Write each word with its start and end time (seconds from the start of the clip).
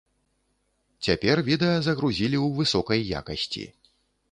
Цяпер 1.07 1.35
відэа 1.51 1.75
загрузілі 1.89 2.37
ў 2.45 2.47
высокай 2.63 3.07
якасці. 3.23 3.71